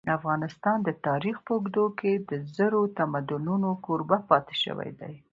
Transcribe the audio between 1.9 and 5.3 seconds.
کي د زرو تمدنونو کوربه پاته سوی دی.